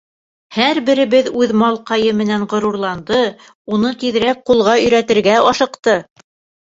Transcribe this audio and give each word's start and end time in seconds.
Һәр 0.55 0.77
беребеҙ 0.87 1.27
үҙ 1.41 1.51
малҡайы 1.63 2.15
менән 2.23 2.45
ғорурланды, 2.53 3.21
уны 3.77 3.95
тиҙерәк 4.05 4.43
ҡулға 4.51 4.75
өйрәтергә 4.87 5.37
ашыҡты. 5.53 5.95